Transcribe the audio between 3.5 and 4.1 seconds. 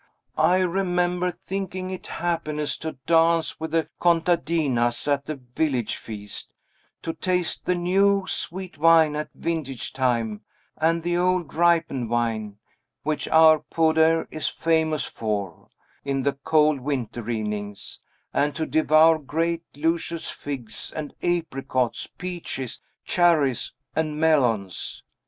with the